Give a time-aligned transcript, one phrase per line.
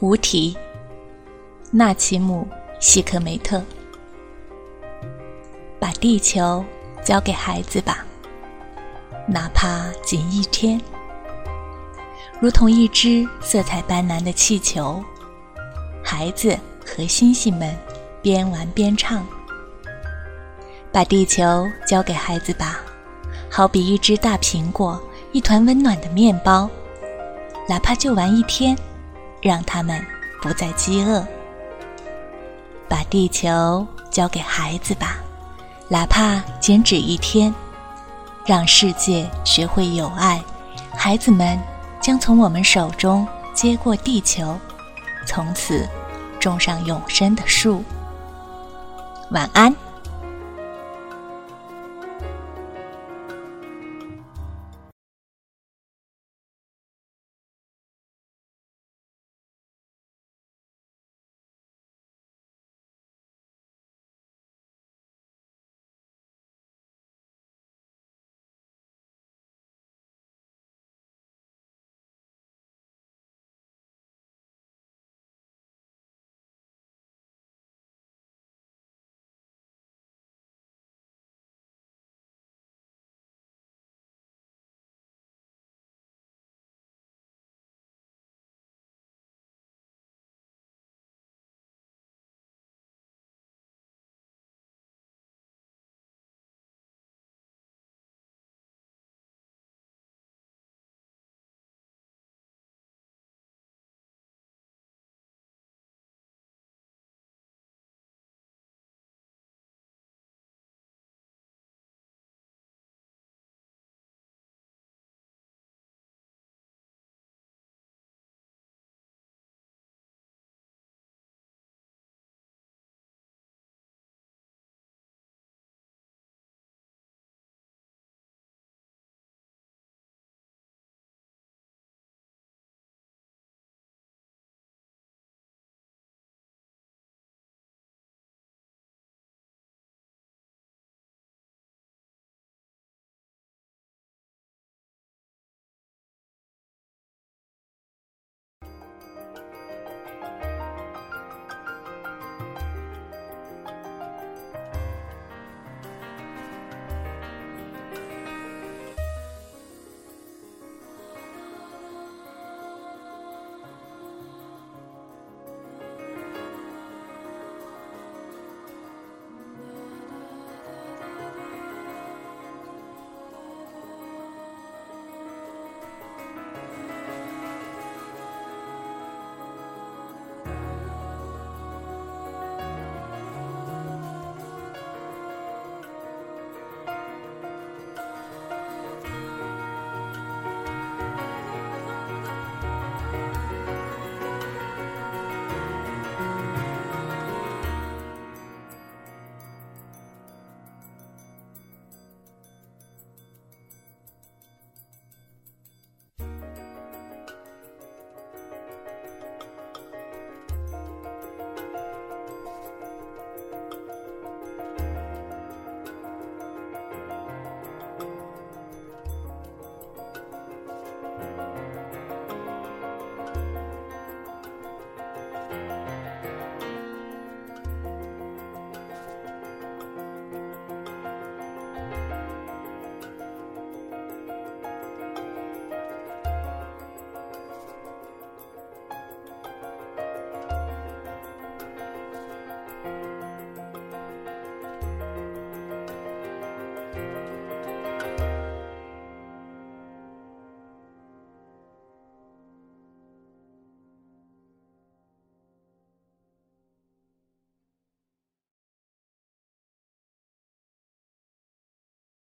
[0.00, 0.56] 无题，
[1.72, 2.46] 纳奇姆·
[2.78, 3.60] 希克梅特。
[5.80, 6.64] 把地球
[7.02, 8.06] 交给孩子吧，
[9.26, 10.80] 哪怕仅一天。
[12.38, 15.02] 如同一只色彩斑斓的气球，
[16.04, 16.56] 孩子
[16.86, 17.76] 和星星们
[18.22, 19.26] 边玩边唱。
[20.92, 22.78] 把地球交给孩子吧，
[23.50, 25.02] 好比一只大苹果，
[25.32, 26.70] 一团温暖的面包，
[27.68, 28.78] 哪怕就玩一天。
[29.40, 30.04] 让他们
[30.42, 31.26] 不再饥饿。
[32.88, 35.18] 把地球交给孩子吧，
[35.88, 37.54] 哪怕仅止一天。
[38.46, 40.42] 让世界学会有爱，
[40.94, 41.60] 孩子们
[42.00, 44.58] 将从我们手中接过地球，
[45.26, 45.86] 从此
[46.40, 47.84] 种上永生的树。
[49.30, 49.74] 晚安。